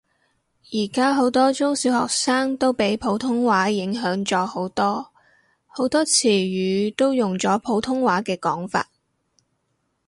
[0.73, 5.11] 而家好多中小學生都俾普通話影響咗好多，
[5.67, 8.89] 好多詞語都用咗普通話嘅講法